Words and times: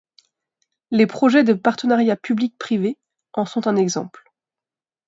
Les 0.89 1.05
projets 1.05 1.43
de 1.43 1.53
partenariat 1.53 2.15
public-privé 2.15 2.97
en 3.33 3.45
sont 3.45 3.67
un 3.67 3.75
exemple. 3.75 4.25